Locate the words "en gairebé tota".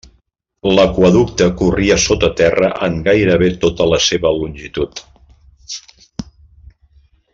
2.87-3.87